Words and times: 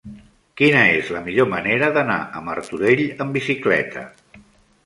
Quina 0.61 0.79
és 0.93 1.11
la 1.15 1.21
millor 1.27 1.49
manera 1.51 1.89
d'anar 1.99 2.17
a 2.39 2.41
Martorell 2.49 3.07
amb 3.27 3.39
bicicleta? 3.41 4.09